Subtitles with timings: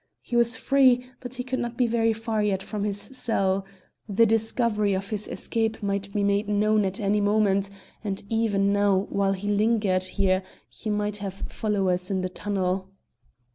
[0.23, 3.67] He was free, but he could not be very far yet from his cell;
[4.09, 7.69] the discovery of his escape might be made known at any moment;
[8.03, 12.89] and even now while he lingered here he might have followers in the tunnel.